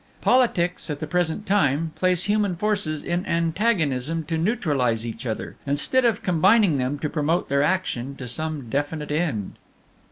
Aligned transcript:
Politics, 0.19 0.89
at 0.89 0.99
the 0.99 1.05
present 1.05 1.45
time, 1.45 1.91
place 1.93 2.23
human 2.23 2.55
forces 2.55 3.03
in 3.03 3.23
antagonism 3.27 4.23
to 4.23 4.35
neutralize 4.35 5.05
each 5.05 5.27
other, 5.27 5.57
instead 5.67 6.05
of 6.05 6.23
combining 6.23 6.79
them 6.79 6.97
to 6.97 7.07
promote 7.07 7.49
their 7.49 7.61
action 7.61 8.15
to 8.15 8.27
some 8.27 8.67
definite 8.67 9.11
end. 9.11 9.57